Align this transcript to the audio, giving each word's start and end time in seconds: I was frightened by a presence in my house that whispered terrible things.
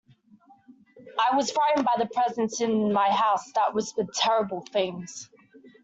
I 1.19 1.35
was 1.35 1.51
frightened 1.51 1.85
by 1.85 2.03
a 2.03 2.07
presence 2.07 2.59
in 2.59 2.91
my 2.91 3.11
house 3.11 3.51
that 3.53 3.75
whispered 3.75 4.11
terrible 4.15 4.61
things. 4.73 5.29